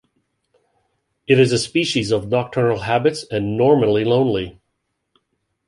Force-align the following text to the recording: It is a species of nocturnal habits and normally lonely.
It 1.27 1.39
is 1.39 1.51
a 1.51 1.59
species 1.59 2.09
of 2.11 2.27
nocturnal 2.29 2.79
habits 2.79 3.23
and 3.29 3.55
normally 3.55 4.03
lonely. 4.03 4.59